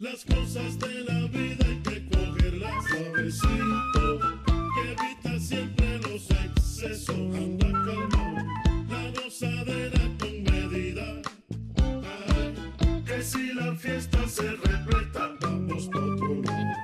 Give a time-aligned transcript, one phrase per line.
[0.00, 4.18] Las cosas de la vida hay que cogerlas suavecito,
[4.74, 7.16] que evita siempre los excesos.
[7.16, 8.46] Anda calmado,
[8.88, 11.04] la gozadera con medida.
[11.76, 16.76] Ay, que si la fiesta se repleta, vamos pa' otro lado.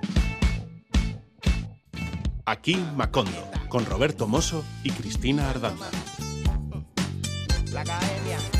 [2.44, 5.88] Aquí Macondo, con Roberto Mosso y Cristina Ardanza.
[7.72, 8.55] La academia.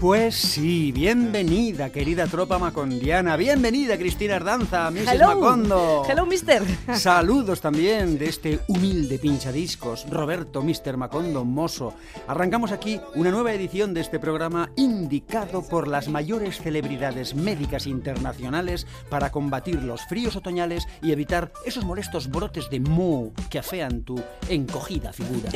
[0.00, 3.36] Pues sí, bienvenida, querida tropa macondiana.
[3.36, 5.08] Bienvenida, Cristina Ardanza, Mrs.
[5.12, 5.26] Hello.
[5.26, 6.02] Macondo.
[6.08, 6.62] Hello, mister.
[6.94, 10.96] Saludos también de este humilde pinchadiscos, Roberto Mr.
[10.96, 11.92] Macondo Mosso.
[12.26, 18.86] Arrancamos aquí una nueva edición de este programa indicado por las mayores celebridades médicas internacionales
[19.10, 24.18] para combatir los fríos otoñales y evitar esos molestos brotes de moho que afean tu
[24.48, 25.50] encogida figura.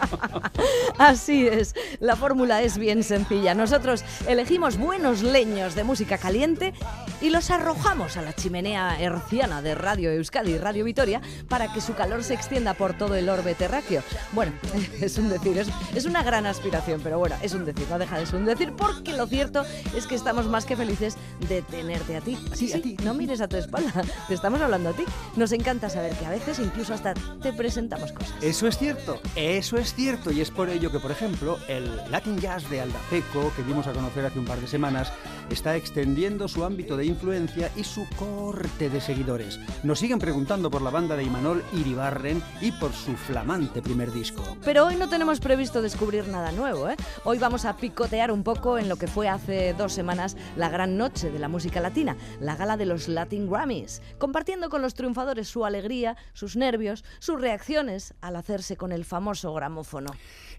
[0.98, 3.41] Así es, la fórmula es bien sencilla.
[3.42, 6.72] Nosotros elegimos buenos leños de música caliente
[7.20, 11.80] y los arrojamos a la chimenea herciana de Radio Euskadi y Radio Vitoria para que
[11.80, 14.02] su calor se extienda por todo el orbe terráqueo.
[14.32, 14.52] Bueno,
[15.00, 18.18] es un decir, es, es una gran aspiración, pero bueno, es un decir, no deja
[18.18, 19.64] de ser un decir, porque lo cierto
[19.96, 21.16] es que estamos más que felices
[21.48, 22.38] de tenerte a ti.
[22.54, 22.96] Sí, Sí, a sí, ti.
[23.04, 23.92] no mires a tu espalda,
[24.28, 25.04] te estamos hablando a ti.
[25.36, 28.32] Nos encanta saber que a veces incluso hasta te presentamos cosas.
[28.40, 32.38] Eso es cierto, eso es cierto y es por ello que, por ejemplo, el Latin
[32.40, 35.12] Jazz de Aldapeco, que dimos a conocer hace un par de semanas,
[35.52, 39.60] está extendiendo su ámbito de influencia y su corte de seguidores.
[39.82, 44.42] Nos siguen preguntando por la banda de Imanol Iribarren y por su flamante primer disco.
[44.64, 46.96] Pero hoy no tenemos previsto descubrir nada nuevo, ¿eh?
[47.24, 50.96] Hoy vamos a picotear un poco en lo que fue hace dos semanas la gran
[50.96, 55.48] noche de la música latina, la gala de los Latin Grammys, compartiendo con los triunfadores
[55.48, 60.10] su alegría, sus nervios, sus reacciones al hacerse con el famoso gramófono.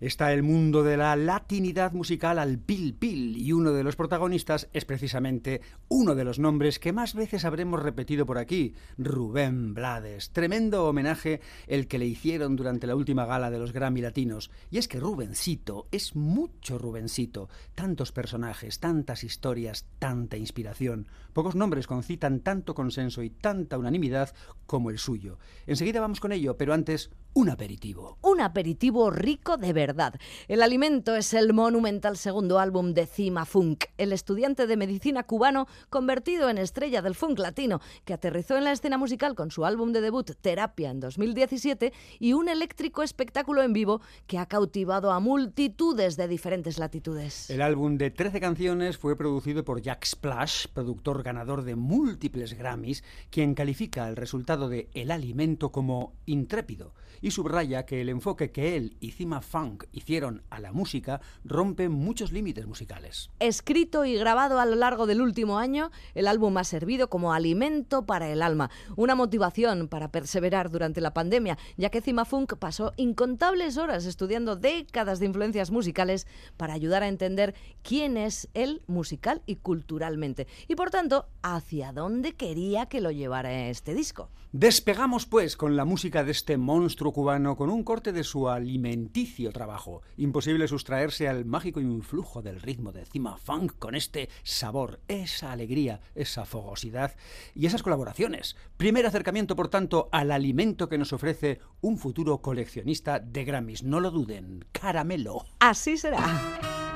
[0.01, 4.67] Está el mundo de la latinidad musical al pil pil y uno de los protagonistas
[4.73, 10.31] es precisamente uno de los nombres que más veces habremos repetido por aquí, Rubén Blades.
[10.31, 14.51] Tremendo homenaje el que le hicieron durante la última gala de los Grammy Latinos.
[14.71, 17.49] Y es que Rubencito es mucho Rubencito.
[17.75, 21.07] Tantos personajes, tantas historias, tanta inspiración.
[21.33, 24.33] Pocos nombres concitan tanto consenso y tanta unanimidad
[24.65, 25.39] como el suyo.
[25.67, 28.17] Enseguida vamos con ello, pero antes un aperitivo.
[28.21, 30.13] Un aperitivo rico de verdad.
[30.47, 35.67] El alimento es el monumental segundo álbum de Cima Funk, el estudiante de medicina cubano
[35.89, 39.93] convertido en estrella del funk latino, que aterrizó en la escena musical con su álbum
[39.93, 45.19] de debut Terapia en 2017 y un eléctrico espectáculo en vivo que ha cautivado a
[45.19, 47.49] multitudes de diferentes latitudes.
[47.49, 53.03] El álbum de 13 canciones fue producido por Jack Splash, productor ganador de múltiples Grammys,
[53.31, 56.93] quien califica el resultado de El Alimento como intrépido
[57.23, 61.87] y subraya que el enfoque que él y Cima Funk hicieron a la música rompe
[61.87, 63.31] muchos límites musicales.
[63.39, 68.05] Escrito y grabado a lo largo del último año, el álbum ha servido como alimento
[68.05, 72.91] para el alma, una motivación para perseverar durante la pandemia, ya que Cima Funk pasó
[72.97, 79.41] incontables horas estudiando décadas de influencias musicales para ayudar a entender quién es él musical
[79.45, 84.29] y culturalmente, y por tanto, hacia dónde quería que lo llevara este disco.
[84.53, 89.51] Despegamos pues con la música de este monstruo cubano con un corte de su alimenticio
[89.51, 90.03] trabajo.
[90.15, 96.01] Imposible sustraerse al mágico influjo del ritmo de Cima Funk con este sabor, esa alegría,
[96.13, 97.15] esa fogosidad
[97.55, 98.55] y esas colaboraciones.
[98.77, 103.81] Primer acercamiento, por tanto, al alimento que nos ofrece un futuro coleccionista de Grammys.
[103.81, 105.47] No lo duden, caramelo.
[105.61, 106.19] Así será.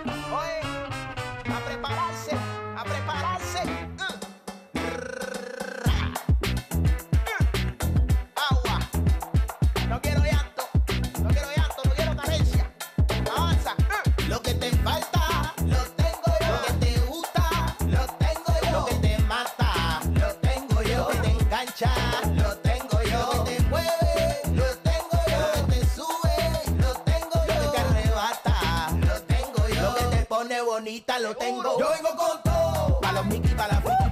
[0.05, 0.61] Oye,
[1.51, 2.46] a prepararse, a prepararse.
[31.19, 31.79] Lo tengo.
[31.79, 32.99] Yo vengo con todo.
[32.99, 34.06] Pa' los Mickey, pa' la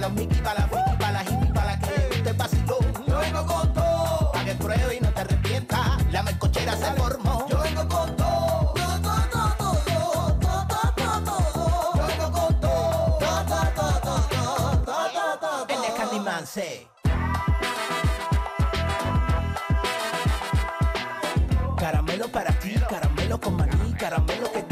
[0.00, 3.04] Para los Mickey, para la Fiki, para la Jimmy, para la que le guste.
[3.06, 4.32] Yo vengo con todo.
[4.32, 6.06] Para que pruebe y no te arrepientas.
[6.10, 7.46] La mercochera se formó.
[7.50, 8.30] Yo vengo con todo.
[16.46, 16.88] Say.
[21.76, 24.69] Caramelo para ti, caramelo con maní, caramelo que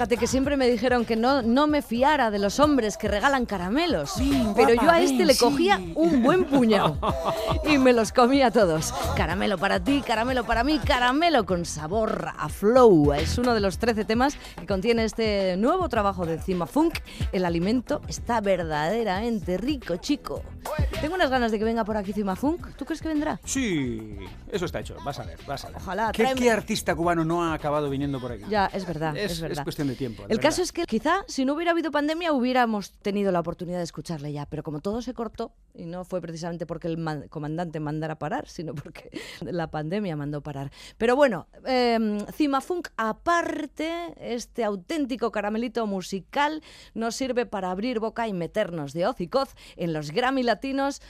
[0.00, 3.44] Fíjate que siempre me dijeron que no, no me fiara de los hombres que regalan
[3.44, 4.14] caramelos.
[4.56, 5.40] pero yo guapa, a este ven, le sí.
[5.40, 6.96] cogía un buen puñado.
[7.68, 8.94] y me los comía todos.
[9.14, 13.12] Caramelo para ti, caramelo para mí, caramelo con sabor a flow.
[13.12, 16.94] Es uno de los 13 temas que contiene este nuevo trabajo de Cima Funk.
[17.32, 20.42] El alimento está verdaderamente rico, chico.
[21.02, 22.74] Tengo unas ganas de que venga por aquí Cima Funk.
[22.76, 23.38] ¿Tú crees que vendrá?
[23.44, 24.16] Sí,
[24.50, 24.96] eso está hecho.
[25.04, 25.76] Vas a ver, vas a ver.
[25.76, 28.44] Ojalá, ¿Qué, qué artista cubano no ha acabado viniendo por aquí?
[28.48, 29.58] Ya, es verdad, es, Es- verdad.
[29.58, 32.32] es cuestión de tiempo, de El caso es que quizá si no hubiera habido pandemia
[32.32, 36.20] hubiéramos tenido la oportunidad de escucharle ya, pero como todo se cortó, y no fue
[36.20, 39.10] precisamente porque el man- comandante mandara parar, sino porque
[39.40, 40.70] la pandemia mandó parar.
[40.98, 46.62] Pero bueno, eh, Cimafunk, aparte, este auténtico caramelito musical
[46.94, 51.02] nos sirve para abrir boca y meternos de hoz y coz en los Grammy latinos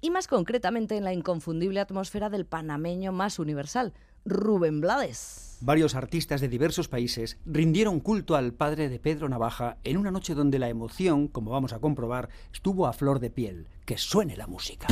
[0.00, 3.92] y más concretamente en la inconfundible atmósfera del panameño más universal,
[4.24, 5.51] Rubén Blades.
[5.64, 10.34] Varios artistas de diversos países rindieron culto al padre de Pedro Navaja en una noche
[10.34, 13.68] donde la emoción, como vamos a comprobar, estuvo a flor de piel.
[13.84, 14.88] Que suene la música.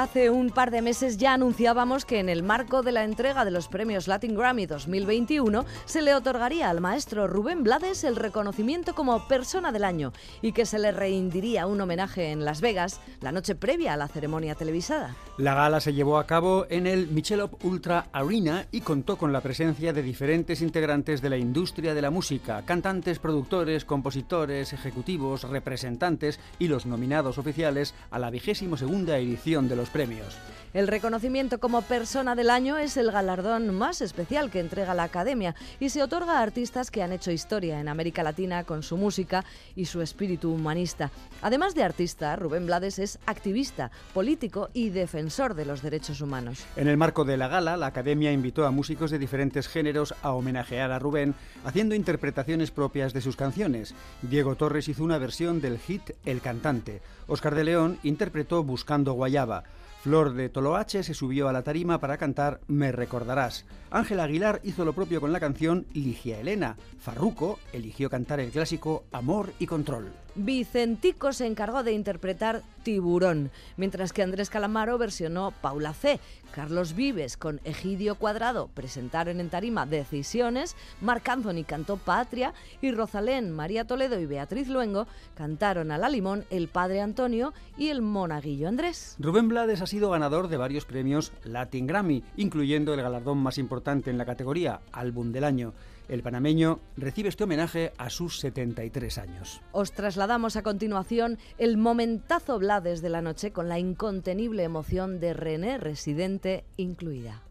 [0.00, 3.50] Hace un par de meses ya anunciábamos que en el marco de la entrega de
[3.50, 9.28] los premios Latin Grammy 2021 se le otorgaría al maestro Rubén Blades el reconocimiento como
[9.28, 13.54] persona del año y que se le reindiría un homenaje en Las Vegas la noche
[13.54, 15.16] previa a la ceremonia televisada.
[15.36, 19.42] La gala se llevó a cabo en el Michelob Ultra Arena y contó con la
[19.42, 26.40] presencia de diferentes integrantes de la industria de la música, cantantes, productores, compositores, ejecutivos, representantes
[26.58, 30.36] y los nominados oficiales a la vigésimo segunda edición de los premios.
[30.72, 35.56] El reconocimiento como persona del año es el galardón más especial que entrega la Academia
[35.80, 39.44] y se otorga a artistas que han hecho historia en América Latina con su música
[39.74, 41.10] y su espíritu humanista.
[41.42, 46.64] Además de artista, Rubén Blades es activista, político y defensor de los derechos humanos.
[46.76, 50.30] En el marco de la gala, la Academia invitó a músicos de diferentes géneros a
[50.30, 53.96] homenajear a Rubén, haciendo interpretaciones propias de sus canciones.
[54.22, 57.02] Diego Torres hizo una versión del hit El Cantante.
[57.26, 59.64] Oscar de León interpretó Buscando Guayaba.
[60.02, 63.66] Flor de Toloache se subió a la tarima para cantar Me recordarás.
[63.90, 66.78] Ángel Aguilar hizo lo propio con la canción Ligia Elena.
[66.98, 70.10] Farruco eligió cantar el clásico Amor y Control.
[70.34, 76.20] Vicentico se encargó de interpretar Tiburón, mientras que Andrés Calamaro versionó Paula C.
[76.54, 83.50] Carlos Vives con Egidio Cuadrado presentaron en tarima Decisiones, Marc Anthony cantó Patria y Rosalén,
[83.50, 88.68] María Toledo y Beatriz Luengo cantaron a la limón El Padre Antonio y el Monaguillo
[88.68, 89.16] Andrés.
[89.18, 94.10] Rubén Blades ha sido ganador de varios premios Latin Grammy, incluyendo el galardón más importante
[94.10, 95.72] en la categoría, Álbum del Año.
[96.10, 99.62] El panameño recibe este homenaje a sus 73 años.
[99.70, 105.34] Os trasladamos a continuación el momentazo Blades de la noche con la incontenible emoción de
[105.34, 107.44] René Residente incluida.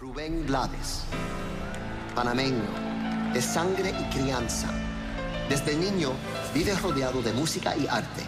[0.00, 1.04] Rubén Blades,
[2.16, 2.64] panameño,
[3.32, 4.68] de sangre y crianza.
[5.48, 6.10] Desde niño
[6.52, 8.22] vive rodeado de música y arte.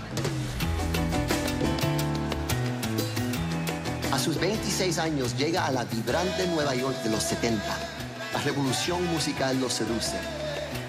[4.12, 7.87] A sus 26 años llega a la vibrante Nueva York de los 70.
[8.32, 10.18] La revolución musical lo seduce,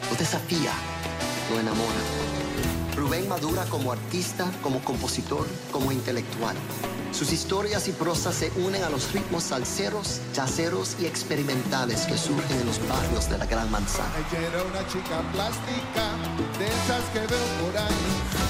[0.10, 0.72] lo desafía,
[1.50, 2.02] lo enamora.
[2.98, 6.58] Rubén madura como artista, como compositor, como intelectual.
[7.14, 12.60] Sus historias y prosas se unen a los ritmos salseros, jazzeros y experimentales que surgen
[12.60, 14.10] en los barrios de la Gran Manzana.
[14.30, 16.12] Ella era una chica plástica,
[16.60, 18.50] de esas que veo por ahí.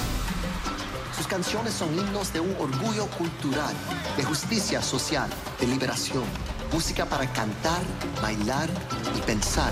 [1.15, 3.75] Sus canciones son himnos de un orgullo cultural,
[4.17, 5.29] de justicia social,
[5.59, 6.23] de liberación.
[6.71, 7.81] Música para cantar,
[8.21, 8.69] bailar
[9.17, 9.71] y pensar.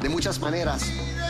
[0.00, 0.82] De muchas maneras,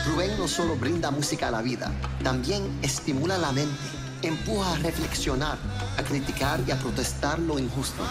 [0.07, 1.91] Rubén no solo brinda música a la vida,
[2.23, 3.77] también estimula la mente,
[4.23, 5.59] empuja a reflexionar,
[5.97, 8.03] a criticar y a protestar lo injusto.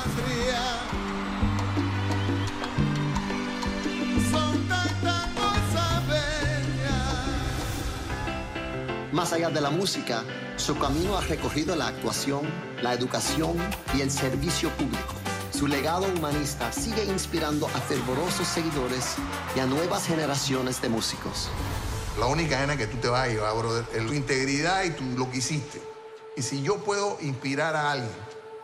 [9.13, 10.25] Más allá de la música,
[10.57, 12.49] su camino ha recorrido la actuación,
[12.81, 13.59] la educación
[13.95, 15.13] y el servicio público.
[15.53, 19.17] Su legado humanista sigue inspirando a fervorosos seguidores
[19.55, 21.51] y a nuevas generaciones de músicos.
[22.19, 25.05] La única gana que tú te vas a llevar, brother, es tu integridad y tu,
[25.19, 25.83] lo que hiciste.
[26.35, 28.11] Y si yo puedo inspirar a alguien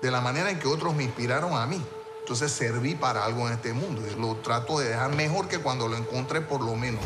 [0.00, 1.78] de la manera en que otros me inspiraron a mí,
[2.20, 4.02] entonces serví para algo en este mundo.
[4.10, 7.04] Y lo trato de dejar mejor que cuando lo encontré, por lo menos.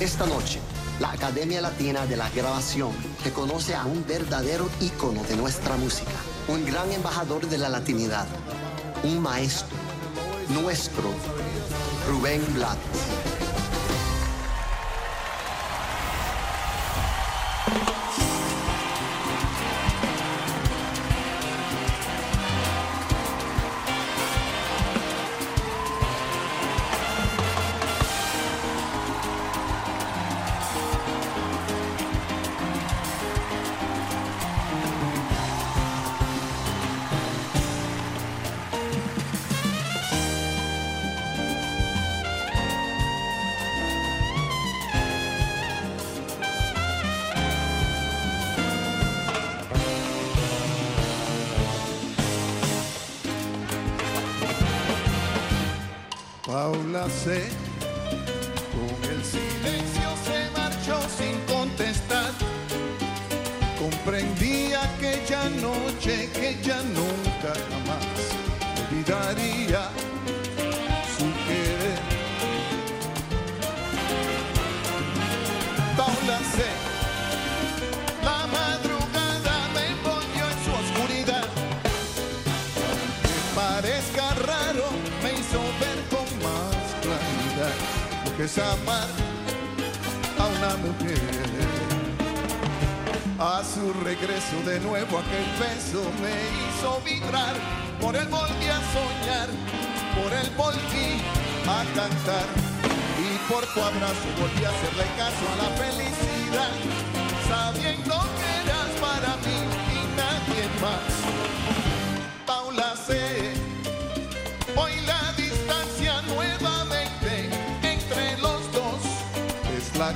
[0.00, 0.60] Esta noche,
[1.00, 2.92] la Academia Latina de la Grabación
[3.24, 6.12] reconoce a un verdadero ícono de nuestra música,
[6.48, 8.26] un gran embajador de la latinidad,
[9.02, 9.76] un maestro,
[10.50, 11.10] nuestro
[12.08, 13.43] Rubén Blades.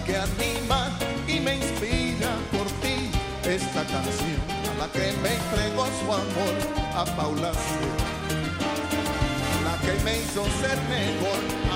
[0.09, 0.88] Que anima
[1.27, 3.11] y me inspira por ti
[3.45, 4.41] esta canción
[4.73, 6.55] a la que me entregó su amor
[6.95, 7.59] a Paula C.
[9.67, 11.67] La que me hizo ser mejor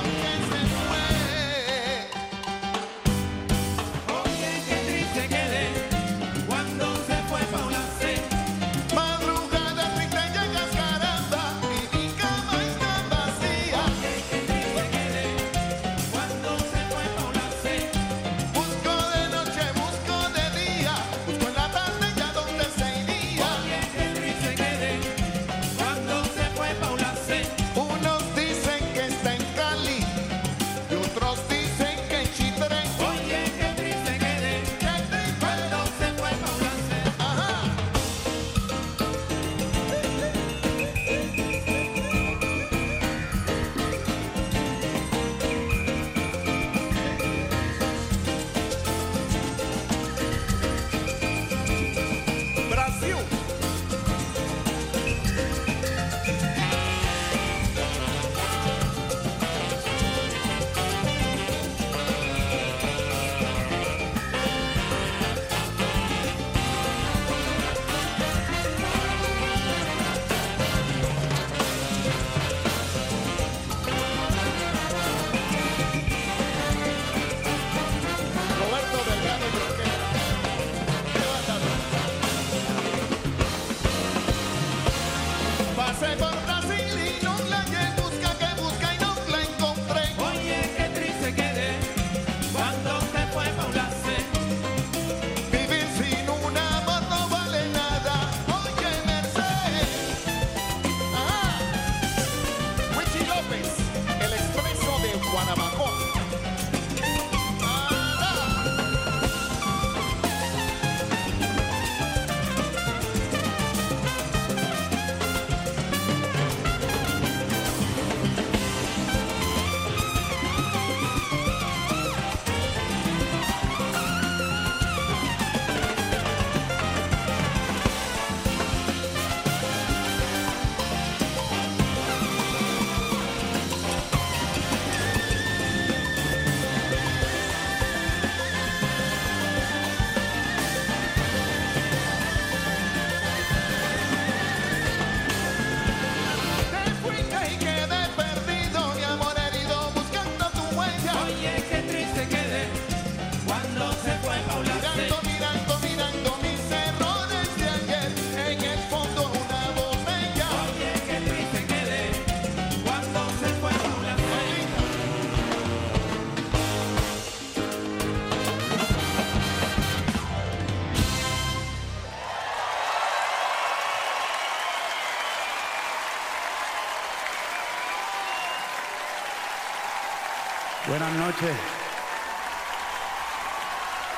[181.13, 181.57] buenas noches.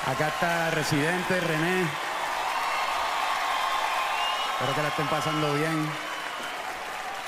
[0.06, 1.82] Acá está Residente, René.
[4.52, 5.88] Espero que la estén pasando bien.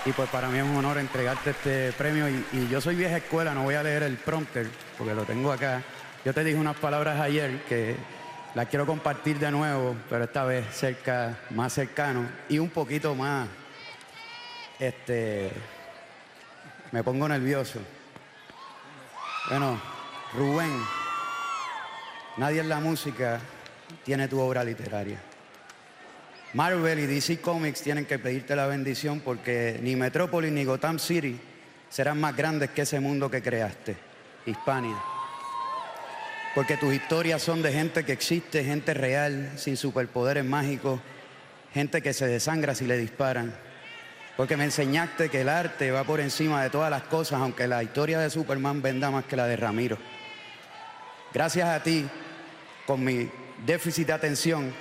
[0.05, 2.29] Y pues para mí es un honor entregarte este premio.
[2.29, 5.51] Y, y yo soy vieja escuela, no voy a leer el prompter porque lo tengo
[5.51, 5.83] acá.
[6.25, 7.97] Yo te dije unas palabras ayer que
[8.55, 13.49] las quiero compartir de nuevo, pero esta vez cerca, más cercano y un poquito más.
[14.79, 15.51] Este.
[16.93, 17.81] Me pongo nervioso.
[19.49, 19.81] Bueno,
[20.35, 20.73] Rubén,
[22.37, 23.39] nadie en la música
[24.05, 25.21] tiene tu obra literaria.
[26.55, 31.39] Marvel y DC Comics tienen que pedirte la bendición porque ni Metrópolis ni Gotham City
[31.89, 33.97] serán más grandes que ese mundo que creaste,
[34.47, 34.97] Hispania.
[36.57, 40.99] Porque tus historias son de gente que existe, gente real, sin superpoderes mágicos,
[41.73, 43.55] gente que se desangra si le disparan.
[44.37, 47.83] Porque me enseñaste que el arte va por encima de todas las cosas, aunque la
[47.83, 49.97] historia de Superman venda más que la de Ramiro.
[51.33, 52.07] Gracias a ti,
[52.87, 53.31] con mi
[53.65, 54.75] déficit de atención,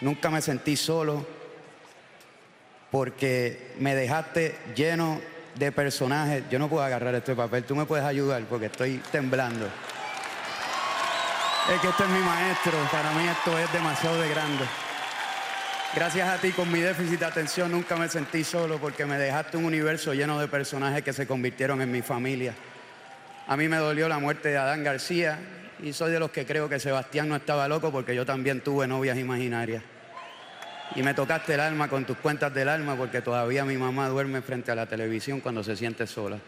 [0.00, 1.26] nunca me sentí solo,
[2.90, 5.20] porque me dejaste lleno
[5.54, 6.44] de personajes.
[6.50, 9.66] Yo no puedo agarrar este papel, tú me puedes ayudar porque estoy temblando.
[11.72, 14.64] Es que este es mi maestro, para mí esto es demasiado de grande.
[15.94, 19.58] Gracias a ti, con mi déficit de atención, nunca me sentí solo porque me dejaste
[19.58, 22.54] un universo lleno de personajes que se convirtieron en mi familia.
[23.46, 25.38] A mí me dolió la muerte de Adán García
[25.82, 28.86] y soy de los que creo que Sebastián no estaba loco porque yo también tuve
[28.86, 29.82] novias imaginarias.
[30.96, 34.40] Y me tocaste el alma con tus cuentas del alma porque todavía mi mamá duerme
[34.40, 36.38] frente a la televisión cuando se siente sola.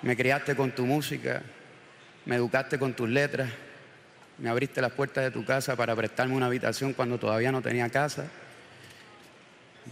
[0.00, 1.42] Me criaste con tu música,
[2.24, 3.50] me educaste con tus letras,
[4.40, 7.90] me abriste las puertas de tu casa para prestarme una habitación cuando todavía no tenía
[7.90, 8.24] casa.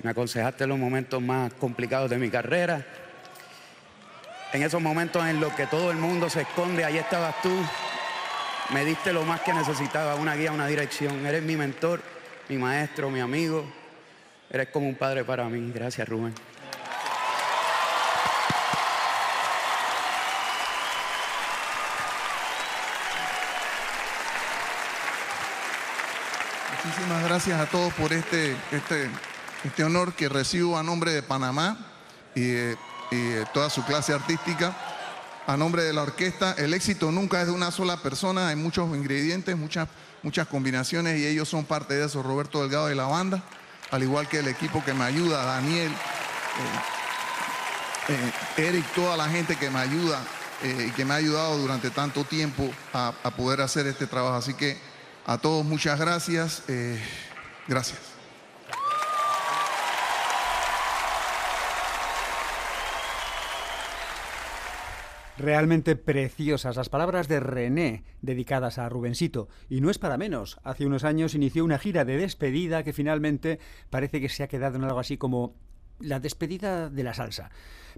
[0.02, 2.84] Me aconsejaste los momentos más complicados de mi carrera.
[4.52, 7.54] En esos momentos en los que todo el mundo se esconde, ahí estabas tú.
[8.72, 11.26] Me diste lo más que necesitaba, una guía, una dirección.
[11.26, 12.00] Eres mi mentor,
[12.48, 13.70] mi maestro, mi amigo.
[14.48, 15.70] Eres como un padre para mí.
[15.74, 16.32] Gracias, Rubén.
[27.08, 29.08] Muchísimas gracias a todos por este, este,
[29.64, 31.78] este honor que recibo a nombre de Panamá
[32.34, 32.76] y de,
[33.10, 34.76] y de toda su clase artística.
[35.46, 38.94] A nombre de la orquesta, el éxito nunca es de una sola persona, hay muchos
[38.94, 39.88] ingredientes, muchas,
[40.22, 42.22] muchas combinaciones y ellos son parte de eso.
[42.22, 43.42] Roberto Delgado de la banda,
[43.90, 45.90] al igual que el equipo que me ayuda, Daniel,
[48.08, 48.12] eh,
[48.58, 50.20] eh, Eric, toda la gente que me ayuda
[50.62, 54.36] eh, y que me ha ayudado durante tanto tiempo a, a poder hacer este trabajo.
[54.36, 54.76] Así que
[55.28, 56.64] a todos muchas gracias.
[56.68, 56.98] eh,
[57.68, 58.00] gracias.
[65.36, 69.48] Realmente preciosas las palabras de René dedicadas a Rubensito.
[69.68, 70.58] Y no es para menos.
[70.64, 73.60] Hace unos años inició una gira de despedida que finalmente
[73.90, 75.54] parece que se ha quedado en algo así como
[76.00, 77.50] la despedida de la salsa.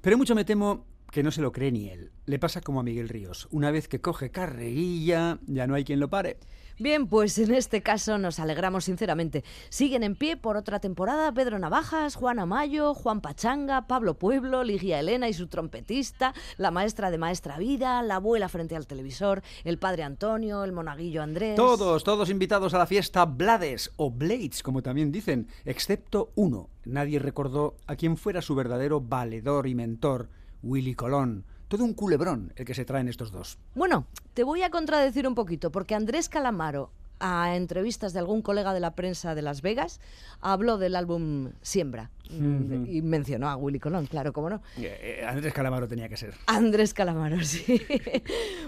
[0.02, 2.10] Pero mucho me temo que no se lo cree ni él.
[2.26, 3.46] Le pasa como a Miguel Ríos.
[3.52, 6.38] Una vez que coge carreguilla, ya no hay quien lo pare.
[6.80, 9.44] Bien, pues en este caso nos alegramos sinceramente.
[9.68, 14.98] Siguen en pie por otra temporada Pedro Navajas, Juan Amayo, Juan Pachanga, Pablo Pueblo, Ligia
[14.98, 19.76] Elena y su trompetista, la maestra de Maestra Vida, la abuela frente al televisor, el
[19.76, 21.54] padre Antonio, el monaguillo Andrés.
[21.54, 26.70] Todos, todos invitados a la fiesta Blades o Blades, como también dicen, excepto uno.
[26.86, 30.30] Nadie recordó a quién fuera su verdadero valedor y mentor,
[30.62, 31.44] Willy Colón.
[31.70, 33.56] Todo un culebrón el que se traen estos dos.
[33.76, 38.74] Bueno, te voy a contradecir un poquito, porque Andrés Calamaro, a entrevistas de algún colega
[38.74, 40.00] de la prensa de Las Vegas,
[40.40, 44.62] habló del álbum Siembra Y mencionó a Willy Colón, claro, cómo no.
[44.78, 46.34] Eh, eh, Andrés Calamaro tenía que ser.
[46.46, 47.82] Andrés Calamaro, sí.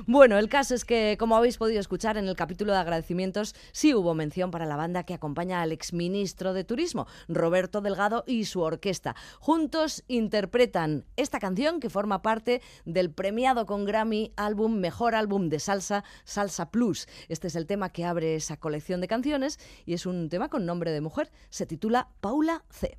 [0.06, 3.94] bueno, el caso es que, como habéis podido escuchar en el capítulo de agradecimientos, sí
[3.94, 8.60] hubo mención para la banda que acompaña al exministro de Turismo, Roberto Delgado, y su
[8.60, 9.14] orquesta.
[9.38, 15.60] Juntos interpretan esta canción que forma parte del premiado con Grammy álbum Mejor Álbum de
[15.60, 17.06] Salsa, Salsa Plus.
[17.28, 20.66] Este es el tema que abre esa colección de canciones y es un tema con
[20.66, 21.30] nombre de mujer.
[21.50, 22.98] Se titula Paula C.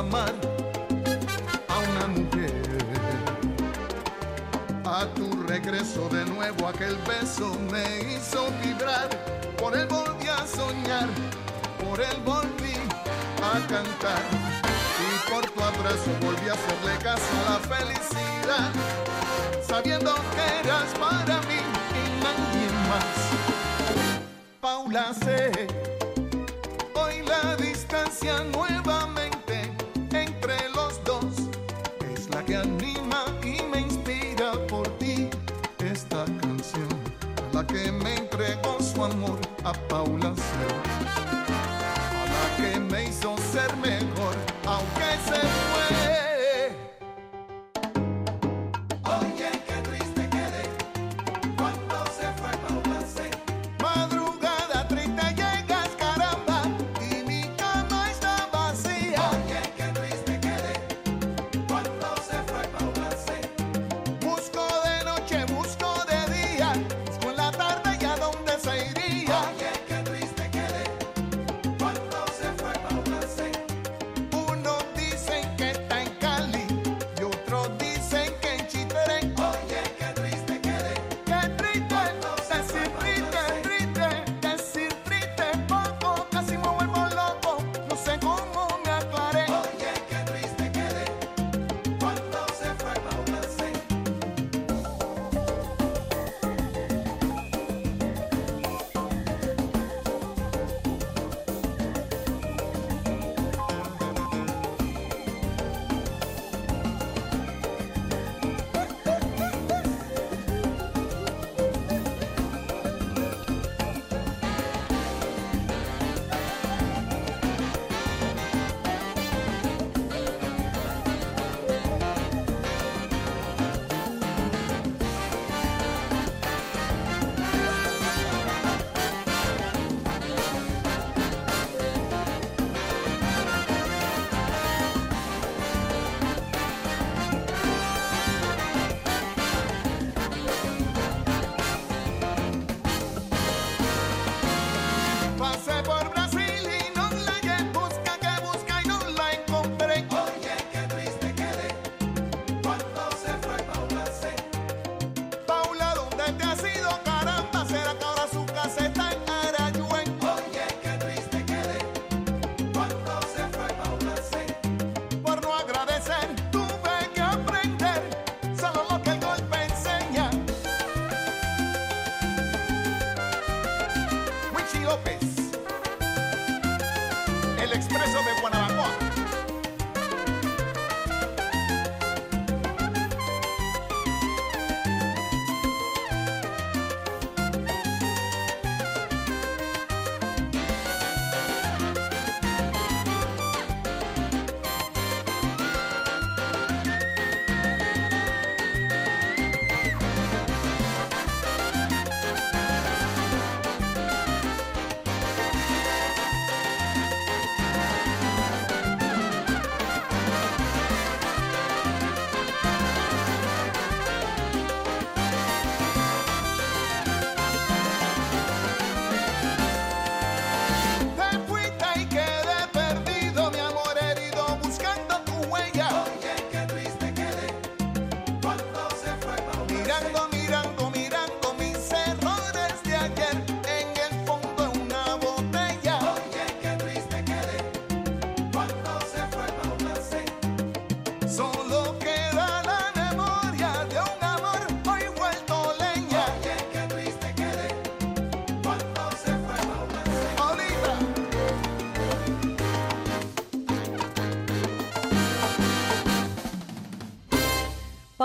[0.00, 0.32] amar
[1.68, 2.52] a una mujer.
[4.84, 9.08] A tu regreso de nuevo aquel beso me hizo vibrar,
[9.58, 11.08] por él volví a soñar,
[11.82, 12.76] por él volví
[13.42, 14.22] a cantar.
[15.06, 18.70] Y por tu abrazo volví a hacerle caso a la felicidad,
[19.66, 21.60] sabiendo que eras para mí
[22.00, 23.16] y nadie más.
[24.60, 25.69] Paula C.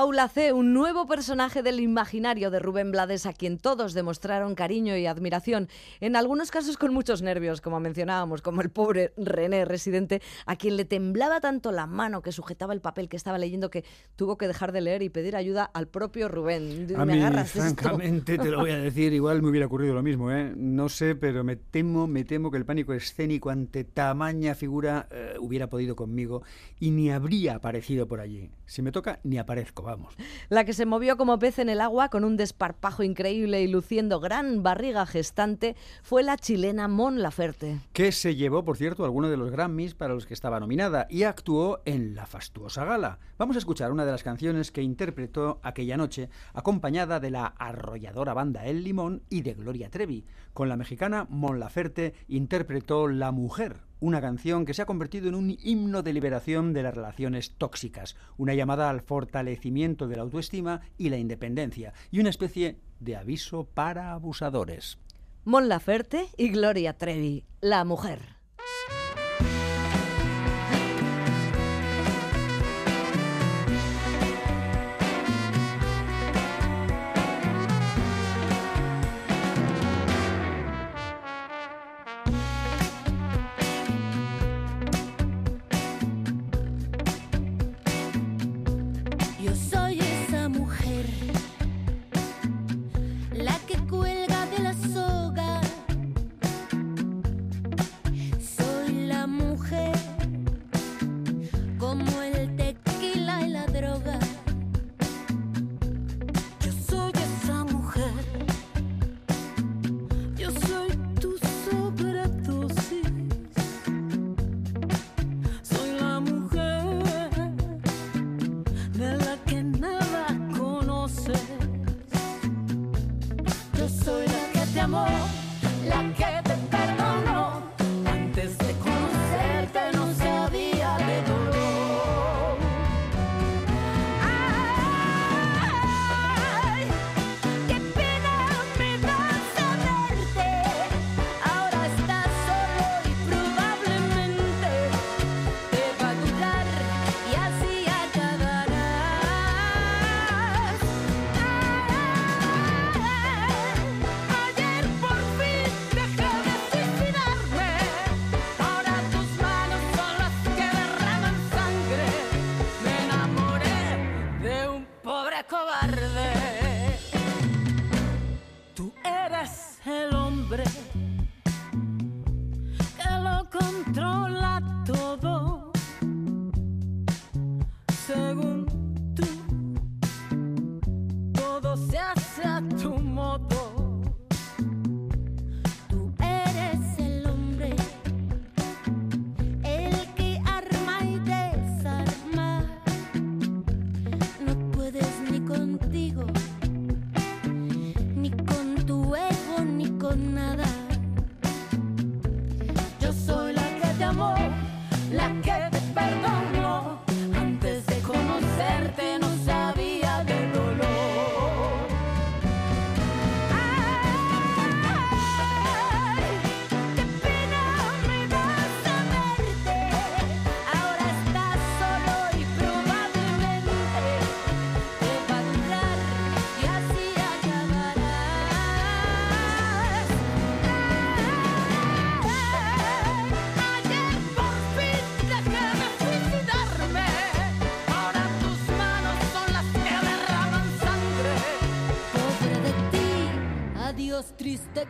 [0.05, 4.95] Paula C., un nuevo personaje del imaginario de Rubén Blades a quien todos demostraron cariño
[4.95, 5.67] y admiración,
[5.99, 10.77] en algunos casos con muchos nervios, como mencionábamos, como el pobre René, residente, a quien
[10.77, 13.83] le temblaba tanto la mano que sujetaba el papel que estaba leyendo que
[14.15, 16.87] tuvo que dejar de leer y pedir ayuda al propio Rubén.
[16.95, 17.81] A ¿Me mí, agarras de esto?
[17.81, 20.53] francamente, te lo voy a decir, igual me hubiera ocurrido lo mismo, ¿eh?
[20.55, 25.33] No sé, pero me temo, me temo que el pánico escénico ante tamaña figura eh,
[25.39, 26.43] hubiera podido conmigo
[26.79, 28.51] y ni habría aparecido por allí.
[28.65, 30.15] Si me toca, ni aparezco, vamos.
[30.49, 34.19] La que se movió como pez en el agua con un desparpajo increíble y luciendo
[34.19, 37.79] gran barriga gestante fue la chilena Mon Laferte.
[37.93, 41.23] Que se llevó, por cierto, alguno de los Grammys para los que estaba nominada y
[41.23, 43.19] actuó en la fastuosa gala.
[43.37, 48.33] Vamos a escuchar una de las canciones que interpretó aquella noche, acompañada de la arrolladora
[48.33, 50.25] banda El Limón y de Gloria Trevi.
[50.53, 55.35] Con la mexicana Mon Laferte interpretó La Mujer, una canción que se ha convertido en
[55.35, 60.81] un himno de liberación de las relaciones tóxicas, una llamada al fortalecimiento de la autoestima
[60.97, 64.97] y la independencia, y una especie de aviso para abusadores.
[65.43, 68.34] Mon Laferte y Gloria Trevi, la mujer.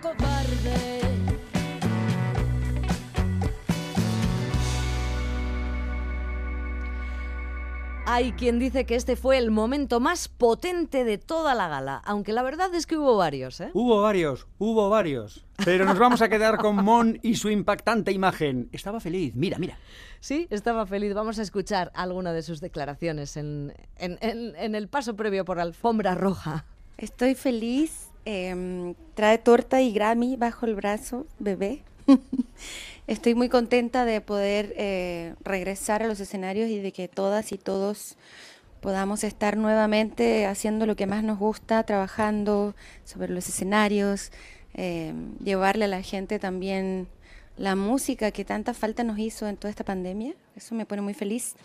[0.05, 1.01] Cobarde.
[8.07, 12.33] Hay quien dice que este fue el momento más potente de toda la gala, aunque
[12.33, 13.71] la verdad es que hubo varios, ¿eh?
[13.73, 15.43] Hubo varios, hubo varios.
[15.65, 18.69] Pero nos vamos a quedar con Mon y su impactante imagen.
[18.71, 19.79] Estaba feliz, mira, mira.
[20.19, 21.15] Sí, estaba feliz.
[21.15, 25.59] Vamos a escuchar alguna de sus declaraciones en, en- en- en el paso previo por
[25.59, 26.65] alfombra roja.
[26.97, 28.11] Estoy feliz.
[28.25, 31.83] Em, trae torta y Grammy bajo el brazo, bebé.
[33.07, 37.57] Estoy muy contenta de poder eh, regresar a los escenarios y de que todas y
[37.57, 38.17] todos
[38.81, 44.31] podamos estar nuevamente haciendo lo que más nos gusta, trabajando sobre los escenarios,
[44.73, 47.07] em, llevarle a la gente también
[47.57, 50.35] la música que tanta falta nos hizo en toda esta pandemia.
[50.55, 51.55] Eso me pone muy feliz.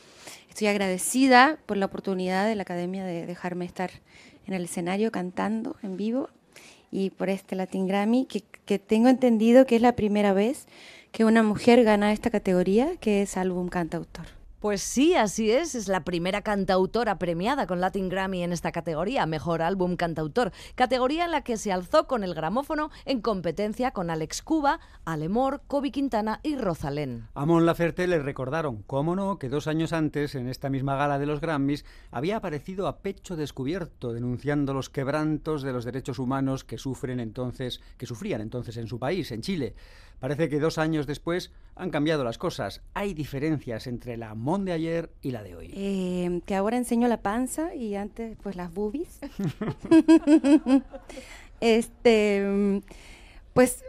[0.48, 3.90] Estoy agradecida por la oportunidad de la academia de dejarme estar
[4.46, 6.28] en el escenario cantando en vivo
[6.90, 10.66] y por este Latin Grammy, que, que tengo entendido que es la primera vez
[11.12, 14.39] que una mujer gana esta categoría, que es álbum cantautor.
[14.60, 15.74] Pues sí, así es.
[15.74, 20.52] Es la primera cantautora premiada con Latin Grammy en esta categoría, Mejor Álbum Cantautor.
[20.74, 25.62] Categoría en la que se alzó con el gramófono en competencia con Alex Cuba, Alemor,
[25.66, 27.26] Kobe Quintana y Rosalén.
[27.32, 31.18] A Mon Laferte le recordaron, cómo no, que dos años antes, en esta misma gala
[31.18, 36.64] de los Grammys, había aparecido a pecho descubierto denunciando los quebrantos de los derechos humanos
[36.64, 39.74] que sufren entonces, que sufrían entonces en su país, en Chile.
[40.20, 42.82] Parece que dos años después han cambiado las cosas.
[42.92, 45.72] Hay diferencias entre la Mon de ayer y la de hoy.
[45.74, 49.18] Eh, que ahora enseño la panza y antes pues las boobies.
[51.60, 52.82] este,
[53.54, 53.82] pues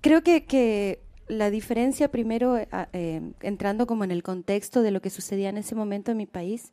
[0.00, 5.10] creo que, que la diferencia primero, eh, entrando como en el contexto de lo que
[5.10, 6.70] sucedía en ese momento en mi país,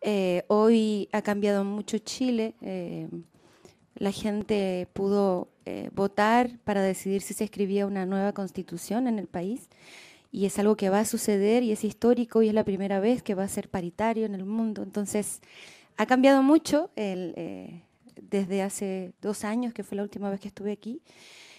[0.00, 2.54] eh, hoy ha cambiado mucho Chile.
[3.94, 9.26] La gente pudo eh, votar para decidir si se escribía una nueva constitución en el
[9.26, 9.68] país
[10.32, 13.22] y es algo que va a suceder y es histórico y es la primera vez
[13.22, 14.82] que va a ser paritario en el mundo.
[14.82, 15.40] Entonces,
[15.96, 17.82] ha cambiado mucho eh,
[18.20, 21.02] desde hace dos años, que fue la última vez que estuve aquí.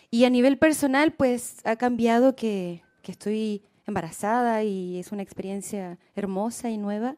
[0.09, 6.69] Y a nivel personal, pues ha cambiado que estoy embarazada y es una experiencia hermosa
[6.69, 7.17] y nueva.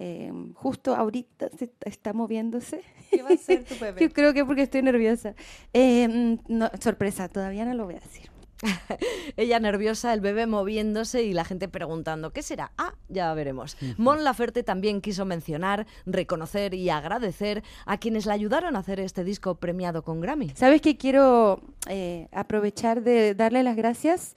[0.00, 2.82] Eh, justo ahorita se está- moviéndose.
[3.10, 4.00] ¿Qué va a ser tu bebé?
[4.00, 5.34] Yo creo que porque estoy nerviosa.
[5.72, 8.30] Eh, no, sorpresa, todavía no lo voy a decir.
[9.36, 12.72] Ella nerviosa, el bebé moviéndose y la gente preguntando, ¿qué será?
[12.78, 13.76] Ah, ya veremos.
[13.96, 19.24] Mon Laferte también quiso mencionar, reconocer y agradecer a quienes la ayudaron a hacer este
[19.24, 20.50] disco premiado con Grammy.
[20.54, 24.34] ¿Sabes que quiero eh, aprovechar de darle las gracias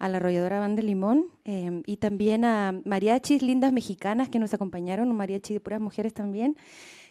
[0.00, 5.10] a la arrolladora Banda Limón eh, y también a mariachis lindas mexicanas que nos acompañaron,
[5.10, 6.56] un mariachi de puras mujeres también,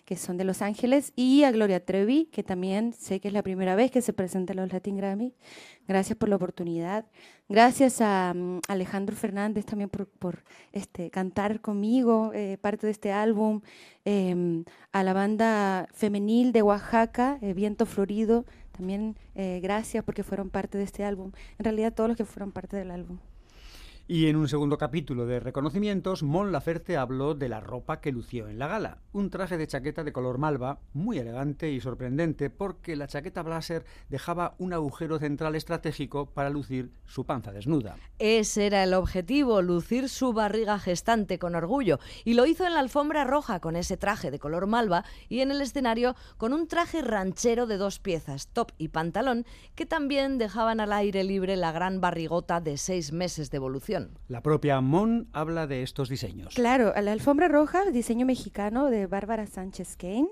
[0.06, 3.44] que son de Los Ángeles, y a Gloria Trevi, que también sé que es la
[3.44, 5.36] primera vez que se presenta a los Latin Grammy.
[5.88, 7.06] Gracias por la oportunidad.
[7.48, 13.12] Gracias a mm, Alejandro Fernández también por, por, este, cantar conmigo eh, parte de este
[13.12, 13.62] álbum.
[14.06, 18.46] eh, a la banda femenil de Oaxaca, eh, Viento Florido,
[18.80, 21.34] también eh, gracias porque fueron parte de este álbum.
[21.58, 23.18] En realidad todos los que fueron parte del álbum.
[24.12, 28.48] Y en un segundo capítulo de reconocimientos, Mon Laferte habló de la ropa que lució
[28.48, 28.98] en la gala.
[29.12, 33.86] Un traje de chaqueta de color malva, muy elegante y sorprendente, porque la chaqueta blazer
[34.10, 37.98] dejaba un agujero central estratégico para lucir su panza desnuda.
[38.18, 42.00] Ese era el objetivo, lucir su barriga gestante con orgullo.
[42.26, 45.52] Y lo hizo en la alfombra roja con ese traje de color malva y en
[45.52, 49.46] el escenario con un traje ranchero de dos piezas, top y pantalón,
[49.76, 53.99] que también dejaban al aire libre la gran barrigota de seis meses de evolución.
[54.28, 56.54] La propia Mon habla de estos diseños.
[56.56, 60.30] Claro, a la alfombra roja, diseño mexicano de Bárbara Sánchez Kane,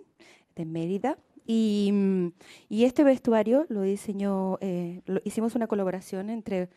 [0.55, 1.18] de Mérida.
[1.45, 2.28] Y, mm,
[2.70, 6.70] y este vestuario lo diseñó, eh, lo- hicimos una colaboración entre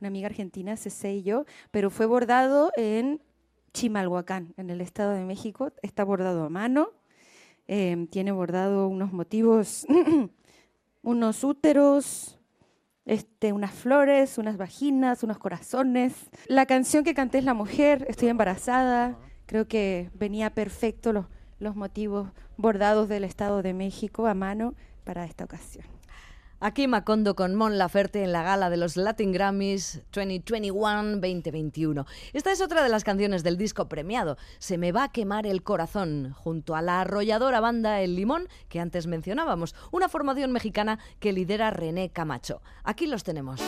[0.00, 3.20] una amiga argentina, Cece y yo, pero fue bordado en
[3.74, 5.72] Chimalhuacán, en el Estado de México.
[5.82, 6.88] Está bordado a mano,
[7.68, 9.86] eh, tiene bordado unos motivos,
[11.02, 12.38] unos úteros,
[13.06, 16.14] este, unas flores, unas vaginas, unos corazones.
[16.46, 19.18] La canción que canté es La Mujer, estoy embarazada.
[19.46, 21.26] Creo que venía perfecto los,
[21.58, 24.74] los motivos bordados del Estado de México a mano
[25.04, 25.93] para esta ocasión.
[26.66, 32.06] Aquí Macondo con Mon Laferte en la gala de los Latin Grammys 2021-2021.
[32.32, 35.62] Esta es otra de las canciones del disco premiado, Se me va a quemar el
[35.62, 41.34] corazón, junto a la arrolladora banda El Limón, que antes mencionábamos, una formación mexicana que
[41.34, 42.62] lidera René Camacho.
[42.82, 43.60] Aquí los tenemos.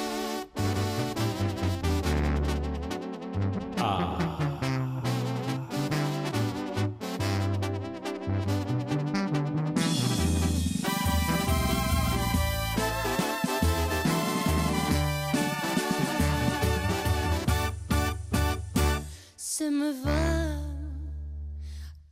[19.66, 20.60] Se me va a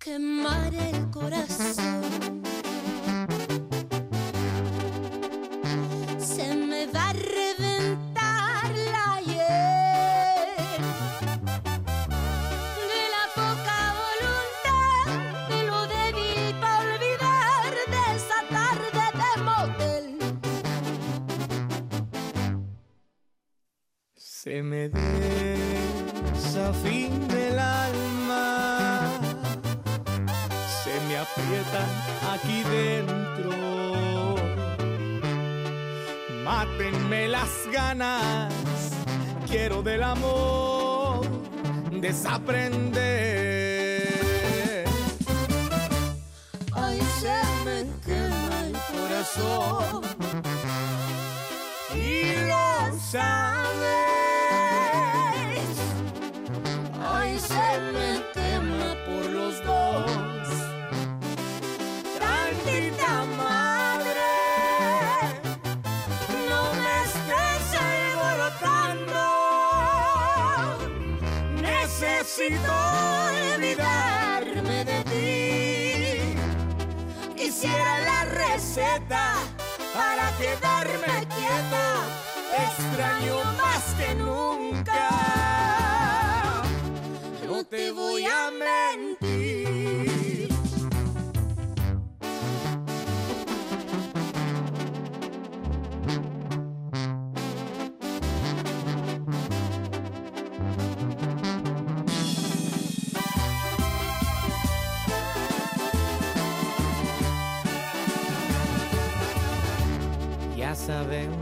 [0.01, 2.43] quemar el corazón.
[6.19, 10.83] Se me va a reventar la hiel.
[12.91, 15.05] De la poca voluntad,
[15.49, 20.07] de lo débil para olvidar de esa tarde de motel.
[24.17, 24.89] Se me
[26.35, 29.01] desafina el alma,
[30.83, 31.83] se me aprieta
[32.33, 33.51] aquí dentro.
[36.45, 38.53] Mátenme las ganas,
[39.47, 41.27] quiero del amor
[42.01, 44.85] desaprender.
[46.73, 50.03] Ay, se me quema el corazón
[51.95, 52.67] Y lo
[53.11, 54.24] sabes.
[57.93, 60.11] Me quema por los dos.
[62.19, 64.33] Tantita madre,
[66.49, 69.23] No me estés alborotando.
[71.61, 72.73] necesito
[73.31, 75.33] olvidarme de ti.
[77.37, 79.25] Quisiera la receta
[79.95, 81.87] para quedarme quieta.
[82.69, 85.03] Extraño más que nunca.
[87.65, 90.49] No te voy a mentir.
[110.55, 111.33] Ya sabemos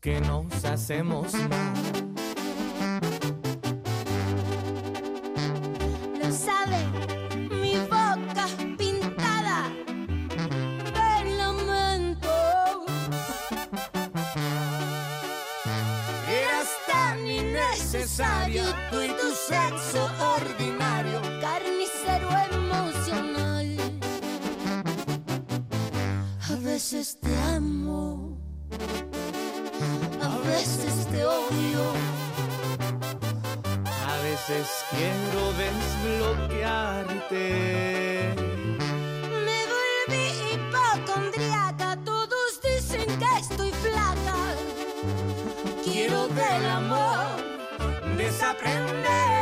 [0.00, 2.11] que nos hacemos mal.
[6.32, 6.78] Sabe
[7.50, 8.46] mi boca
[8.78, 9.70] pintada
[10.96, 12.30] de lamento.
[16.26, 21.20] Eras tan innecesario tú y tu sexo ordinario.
[21.40, 23.76] Carnicero emocional.
[26.50, 28.38] A veces te amo,
[30.22, 32.21] a veces te odio.
[34.34, 37.44] Quiero desbloquearte.
[39.44, 44.38] Me volví hipocondriaca, todos dicen que estoy flaca.
[45.84, 47.36] Quiero del amor
[48.16, 49.41] desaprender.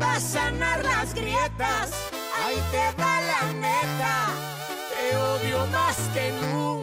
[0.00, 1.90] Y para sanar las grietas,
[2.42, 4.28] ahí te va la neta.
[4.88, 6.79] Te odio más que nunca.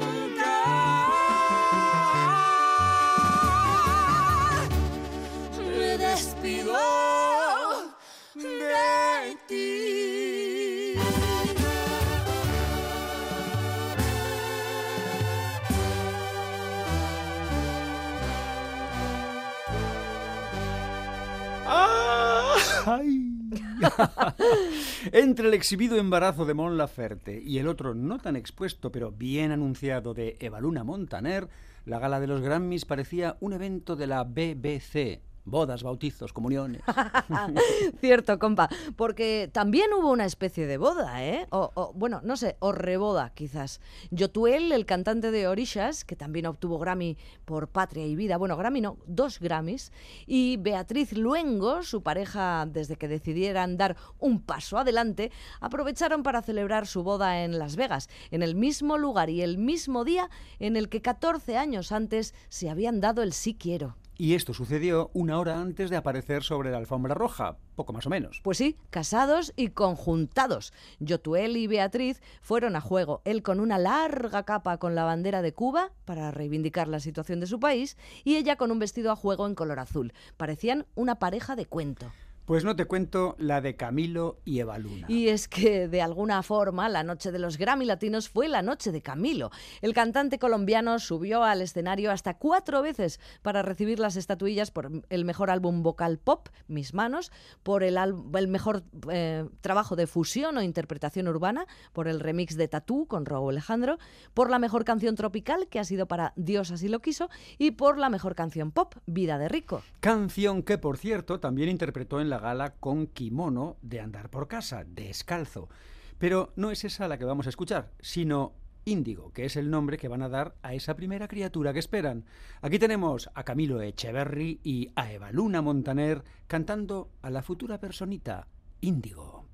[22.90, 23.34] ¡Ay!
[25.12, 29.52] Entre el exhibido embarazo de Mon Laferte y el otro no tan expuesto pero bien
[29.52, 31.50] anunciado de Evaluna Montaner,
[31.84, 35.20] la gala de los Grammys parecía un evento de la BBC.
[35.48, 36.82] Bodas, bautizos, comuniones.
[38.02, 38.68] Cierto, compa,
[38.98, 41.48] porque también hubo una especie de boda, ¿eh?
[41.52, 43.80] O, o, bueno, no sé, o reboda quizás.
[44.12, 48.82] Yotuel, el cantante de Orishas, que también obtuvo Grammy por Patria y Vida, bueno, Grammy
[48.82, 49.94] no, dos Grammys,
[50.26, 55.32] y Beatriz Luengo, su pareja desde que decidieran dar un paso adelante,
[55.62, 60.04] aprovecharon para celebrar su boda en Las Vegas, en el mismo lugar y el mismo
[60.04, 60.30] día
[60.60, 63.96] en el que 14 años antes se habían dado el sí quiero.
[64.18, 68.10] Y esto sucedió una hora antes de aparecer sobre la alfombra roja, poco más o
[68.10, 68.42] menos.
[68.44, 70.74] Pues sí, casados y conjuntados.
[71.00, 75.54] Yotuel y Beatriz fueron a juego, él con una larga capa con la bandera de
[75.54, 79.46] Cuba para reivindicar la situación de su país y ella con un vestido a juego
[79.46, 80.14] en color azul.
[80.36, 82.12] Parecían una pareja de cuento.
[82.48, 85.06] Pues no te cuento la de Camilo y Evaluna.
[85.10, 88.94] Y es que, de alguna forma, la noche de los Grammy Latinos fue la noche
[88.94, 89.52] de Camilo.
[89.82, 95.26] El cantante colombiano subió al escenario hasta cuatro veces para recibir las estatuillas por el
[95.26, 97.34] mejor álbum vocal pop, Mis Manos,
[97.64, 103.08] por el mejor eh, trabajo de fusión o interpretación urbana, por el remix de Tatú
[103.08, 103.98] con Raúl Alejandro,
[104.34, 107.98] por la mejor canción tropical, que ha sido para Dios así lo quiso, y por
[107.98, 109.84] la mejor canción pop, Vida de Rico.
[110.00, 114.84] Canción que, por cierto, también interpretó en la gala con kimono de andar por casa,
[114.86, 115.70] descalzo.
[116.18, 118.54] Pero no es esa la que vamos a escuchar, sino
[118.86, 122.26] Índigo, que es el nombre que van a dar a esa primera criatura que esperan.
[122.62, 128.48] Aquí tenemos a Camilo Echeverry y a Evaluna Montaner cantando a la futura personita,
[128.80, 129.46] Índigo.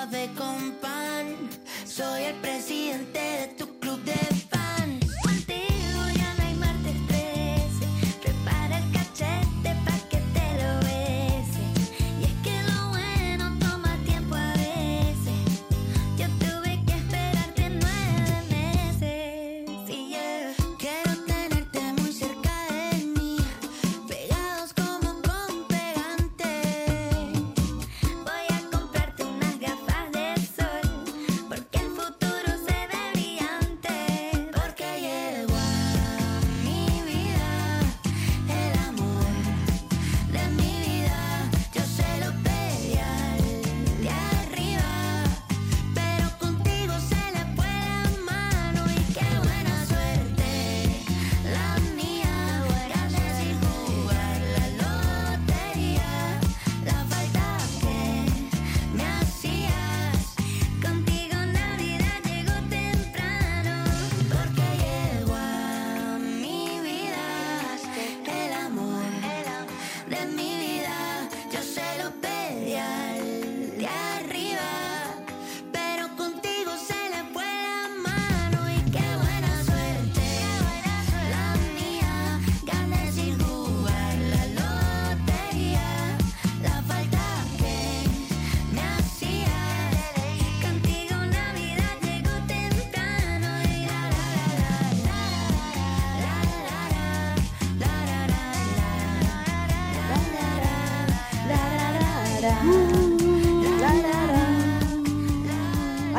[0.00, 1.36] Café con pan.
[1.84, 3.29] Soy el presidente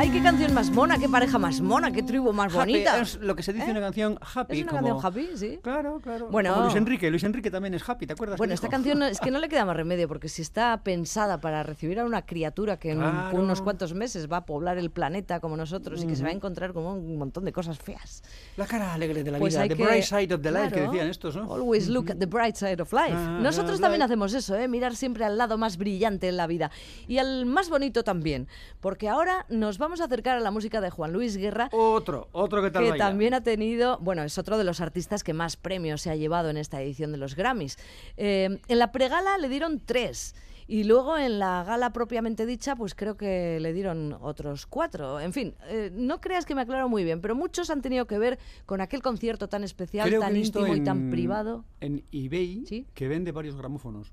[0.02, 3.00] Ay, qué canción más mona, qué pareja más mona, qué tribu más Happy, bonita.
[3.00, 3.70] es lo que se dice ¿Eh?
[3.70, 4.56] una canción happy.
[4.58, 5.60] Es una como- canción happy, sí.
[5.62, 6.26] Claro, claro.
[6.28, 7.08] Bueno, Como Luis Enrique.
[7.08, 8.36] Luis Enrique también es happy, ¿te acuerdas?
[8.36, 8.72] Bueno, esta dijo?
[8.72, 12.04] canción es que no le queda más remedio porque si está pensada para recibir a
[12.04, 16.08] una criatura que en unos cuantos meses va a poblar el planeta como nosotros y
[16.08, 18.24] que se va a encontrar con un montón de cosas feas.
[18.56, 20.80] La cara alegre de la Pues vida, the que- bright side of the life, que
[20.80, 21.44] decían estos, ¿no?
[21.54, 23.14] Always look at the bright side of life.
[23.14, 24.06] Ah, Nosotros también life.
[24.06, 24.66] hacemos eso, ¿eh?
[24.66, 26.72] mirar siempre al lado más brillante en la vida
[27.06, 28.48] y al más bonito también,
[28.80, 31.68] porque ahora nos vamos a acercar a la música de Juan Luis Guerra.
[31.72, 33.04] Otro, otro que tal que baila.
[33.06, 36.50] también ha tenido, bueno, es otro de los artistas que más premios se ha llevado
[36.50, 37.78] en esta edición de los Grammys.
[38.16, 40.34] Eh, en la pregala le dieron tres.
[40.68, 45.20] Y luego en la gala propiamente dicha, pues creo que le dieron otros cuatro.
[45.20, 48.18] En fin, eh, no creas que me aclaro muy bien, pero muchos han tenido que
[48.18, 53.08] ver con aquel concierto tan especial, Creo tan íntimo y tan privado, En eBay que
[53.08, 54.12] vende varios gramófonos.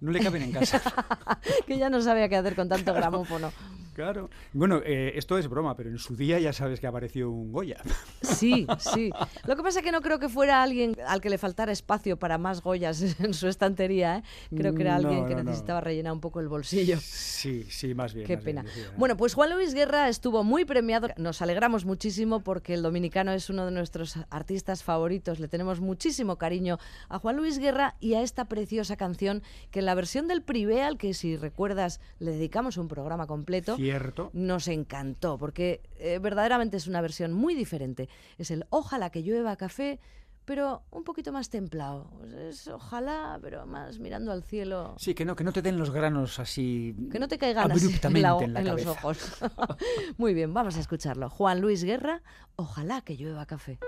[0.00, 0.80] No le caben en casa.
[1.66, 3.52] que ya no sabía qué hacer con tanto gramófono.
[3.94, 4.28] Claro.
[4.52, 7.76] Bueno, eh, esto es broma, pero en su día ya sabes que apareció un Goya.
[8.22, 9.12] Sí, sí.
[9.46, 12.16] Lo que pasa es que no creo que fuera alguien al que le faltara espacio
[12.18, 14.16] para más Goyas en su estantería.
[14.18, 14.22] ¿eh?
[14.56, 15.44] Creo que era No, alguien que no.
[15.44, 16.98] necesitaba rellenar un poco el bolsillo.
[17.00, 18.26] Sí, sí, más bien.
[18.26, 18.68] Qué más bien, pena.
[18.68, 18.92] decía.
[18.96, 21.08] Bueno, pues Juan Luis Guerra estuvo muy premiado.
[21.16, 25.38] Nos alegramos muchísimo porque el dominicano es uno de nuestros artistas favoritos.
[25.38, 26.78] Le tenemos muchísimo cariño
[27.08, 30.98] a Juan Luis Guerra y a esta preciosa canción que la versión del Privé, al
[30.98, 34.30] que si recuerdas le dedicamos un programa completo, Cierto.
[34.32, 38.08] nos encantó porque eh, verdaderamente es una versión muy diferente.
[38.38, 40.00] Es el Ojalá que llueva café.
[40.46, 42.10] Pero un poquito más templado.
[42.50, 44.94] Es ojalá, pero más mirando al cielo.
[44.98, 46.94] Sí, que no, que no te den los granos así.
[47.10, 49.38] Que no te caigan así en, abruptamente la- en, la en los ojos.
[50.18, 51.30] Muy bien, vamos a escucharlo.
[51.30, 52.20] Juan Luis Guerra,
[52.56, 53.78] ojalá que llueva café.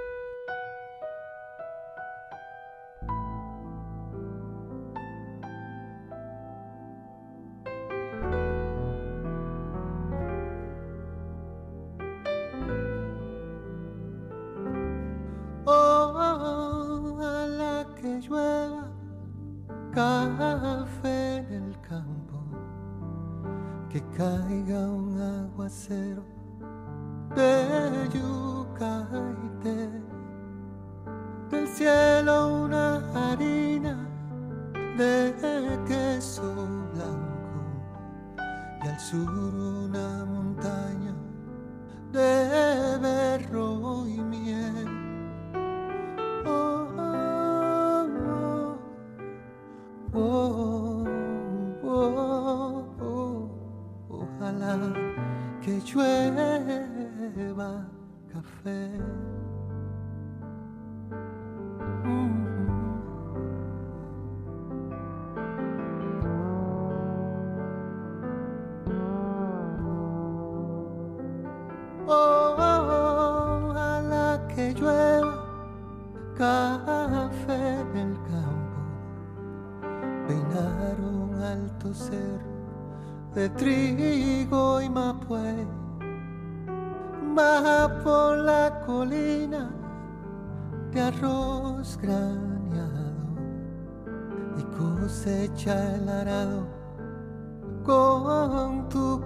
[98.57, 99.21] Con tu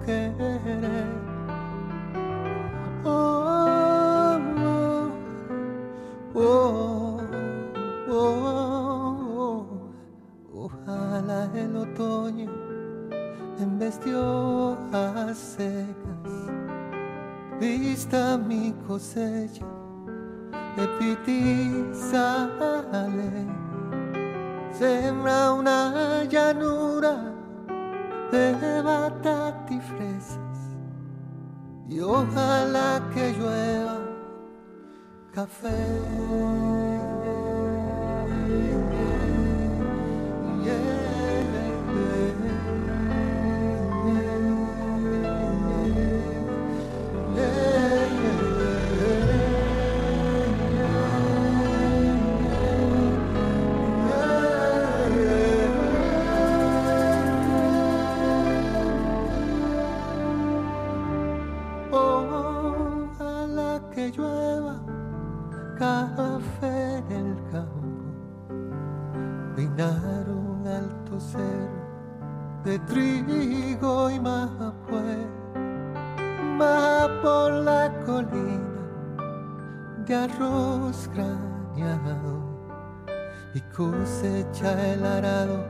[84.01, 85.67] cosecha el arado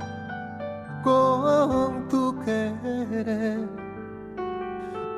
[1.04, 3.68] con tu querer.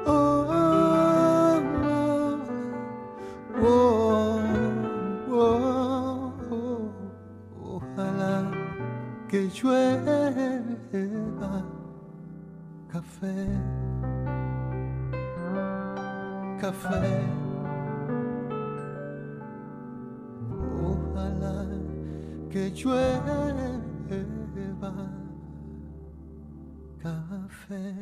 [0.05, 1.61] Oh,
[3.61, 4.39] oh,
[5.31, 6.31] oh,
[7.61, 8.51] ojalá
[9.29, 10.73] que llueva
[12.91, 13.47] café,
[16.59, 17.42] café.
[22.53, 23.51] Que llueva
[27.01, 27.95] café.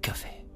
[0.00, 0.46] Café.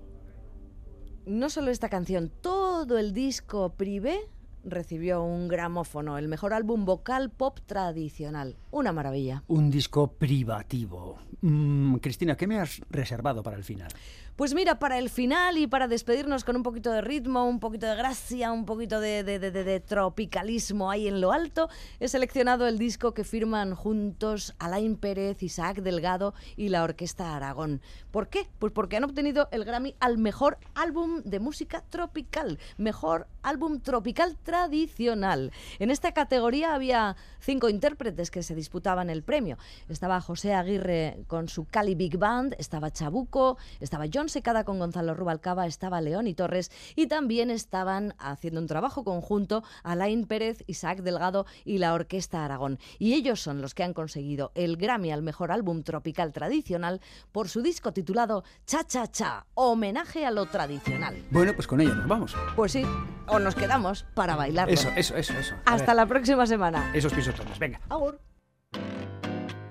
[1.26, 4.18] No solo esta canción, todo el disco Privé
[4.64, 8.56] recibió un gramófono, el mejor álbum vocal pop tradicional.
[8.76, 9.42] Una maravilla.
[9.48, 11.16] Un disco privativo.
[11.40, 13.88] Mm, Cristina, ¿qué me has reservado para el final?
[14.36, 17.86] Pues mira, para el final y para despedirnos con un poquito de ritmo, un poquito
[17.86, 21.70] de gracia, un poquito de, de- de- de- de tropicalismo ahí en lo alto,
[22.00, 27.80] he seleccionado el disco que firman juntos Alain Pérez, Isaac Delgado y la Orquesta Aragón.
[28.10, 28.46] ¿Por qué?
[28.58, 34.36] Pues porque han obtenido el Grammy al mejor álbum de música tropical, mejor álbum tropical
[34.42, 35.50] tradicional.
[35.78, 39.58] En esta categoría había cinco intérpretes que se disputaban el premio.
[39.88, 45.14] Estaba José Aguirre con su Cali Big Band, estaba Chabuco, estaba John Secada con Gonzalo
[45.14, 51.02] Rubalcaba, estaba León y Torres y también estaban haciendo un trabajo conjunto Alain Pérez, Isaac
[51.02, 52.80] Delgado y la Orquesta Aragón.
[52.98, 57.00] Y ellos son los que han conseguido el Grammy al mejor álbum tropical tradicional
[57.30, 61.24] por su disco titulado Cha Cha Cha, homenaje a lo tradicional.
[61.30, 62.34] Bueno, pues con ello nos vamos.
[62.56, 62.84] Pues sí,
[63.28, 64.74] o nos quedamos para bailarlo.
[64.74, 65.54] Eso, eso, eso, eso.
[65.66, 66.90] Hasta la próxima semana.
[66.92, 67.80] Esos pisotones, venga.
[67.88, 68.25] Agur.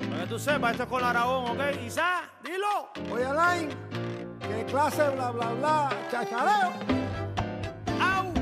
[0.10, 1.62] Para que tú sepas, esto es con Aragón, ¿ok?
[1.86, 2.89] Isa, dilo.
[3.14, 3.70] Oye, Alain,
[4.39, 5.89] ¿qué clase de bla bla bla?
[6.12, 6.72] Chachareo.
[8.01, 8.34] ¡Au!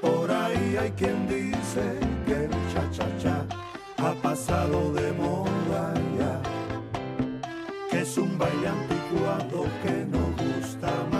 [0.00, 3.44] Por ahí hay quien dice que el cha-cha-cha
[3.98, 6.40] ha pasado de moda ya,
[7.90, 11.13] que es un baile anticuado que no gusta más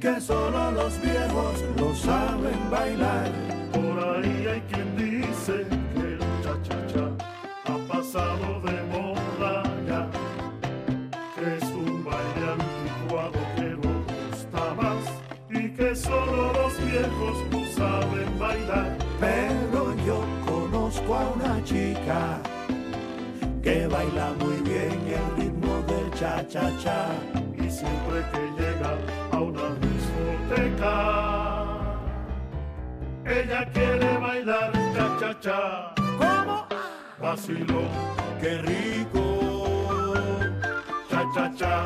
[0.00, 3.30] que solo los viejos lo saben bailar.
[3.70, 7.06] Por ahí hay quien dice que el cha-cha-cha
[7.66, 10.08] ha pasado de moda ya,
[11.36, 13.92] que es un baile anticuado que no
[14.30, 15.04] gusta más
[15.50, 18.96] y que solo los viejos no saben bailar.
[19.20, 22.40] Pero yo conozco a una chica
[23.62, 27.08] que baila muy bien el ritmo del cha-cha-cha
[27.54, 28.96] y siempre que llega
[29.32, 29.79] a una
[30.50, 31.64] discoteca
[33.24, 35.94] ella quiere bailar cha-cha-cha.
[36.18, 36.66] ¿Cómo?
[37.20, 37.82] Vacilo,
[38.40, 40.14] qué rico.
[41.08, 41.84] Cha-cha-cha,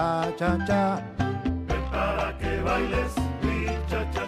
[0.00, 0.82] cha cha cha.
[1.68, 4.24] Ven para que bailes mi cha cha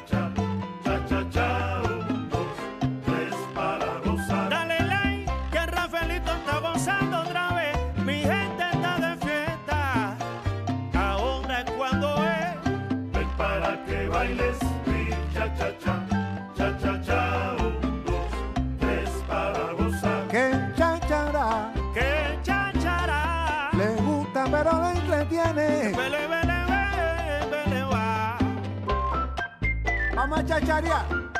[30.22, 31.31] Vamos a